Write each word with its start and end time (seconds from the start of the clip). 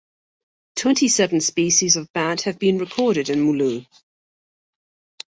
Twenty 0.77 1.07
seven 1.09 1.41
species 1.41 1.95
of 1.95 2.11
bat 2.11 2.41
have 2.41 2.57
been 2.57 2.79
recorded 2.79 3.29
in 3.29 3.37
Mulu. 3.45 3.85